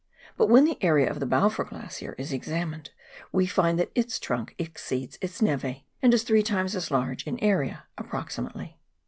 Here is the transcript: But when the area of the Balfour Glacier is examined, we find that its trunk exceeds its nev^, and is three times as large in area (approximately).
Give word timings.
But 0.35 0.47
when 0.49 0.65
the 0.65 0.83
area 0.83 1.07
of 1.11 1.19
the 1.19 1.27
Balfour 1.27 1.63
Glacier 1.63 2.15
is 2.17 2.33
examined, 2.33 2.89
we 3.31 3.45
find 3.45 3.77
that 3.77 3.91
its 3.93 4.17
trunk 4.17 4.55
exceeds 4.57 5.19
its 5.21 5.41
nev^, 5.41 5.83
and 6.01 6.11
is 6.15 6.23
three 6.23 6.41
times 6.41 6.75
as 6.75 6.89
large 6.89 7.27
in 7.27 7.37
area 7.37 7.83
(approximately). 7.99 8.79